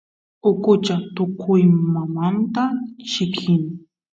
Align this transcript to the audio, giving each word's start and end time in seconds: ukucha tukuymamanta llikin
ukucha 0.49 0.95
tukuymamanta 1.15 2.63
llikin 3.11 3.63